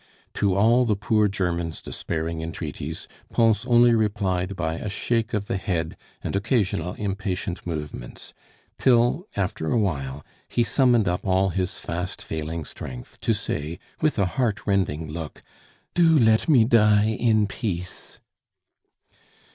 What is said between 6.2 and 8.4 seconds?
and occasional impatient movements;